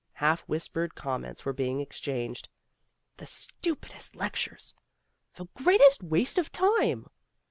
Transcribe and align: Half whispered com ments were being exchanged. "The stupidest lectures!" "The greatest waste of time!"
Half 0.13 0.41
whispered 0.49 0.95
com 0.95 1.21
ments 1.21 1.45
were 1.45 1.53
being 1.53 1.79
exchanged. 1.79 2.49
"The 3.17 3.27
stupidest 3.27 4.15
lectures!" 4.15 4.73
"The 5.35 5.45
greatest 5.55 6.01
waste 6.01 6.39
of 6.39 6.51
time!" 6.51 7.05